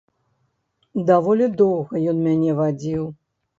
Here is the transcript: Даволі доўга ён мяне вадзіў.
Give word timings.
Даволі 1.09 1.45
доўга 1.61 2.03
ён 2.15 2.25
мяне 2.27 2.59
вадзіў. 2.63 3.09